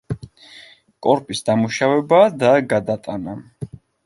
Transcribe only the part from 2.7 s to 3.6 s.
გადატანა.